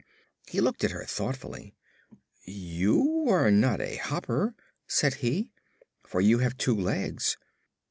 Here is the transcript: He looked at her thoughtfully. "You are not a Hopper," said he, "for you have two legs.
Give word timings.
He 0.47 0.61
looked 0.61 0.83
at 0.83 0.89
her 0.89 1.05
thoughtfully. 1.05 1.75
"You 2.43 3.27
are 3.29 3.51
not 3.51 3.79
a 3.79 3.97
Hopper," 3.97 4.55
said 4.87 5.13
he, 5.21 5.51
"for 6.07 6.19
you 6.21 6.39
have 6.39 6.57
two 6.57 6.73
legs. 6.75 7.37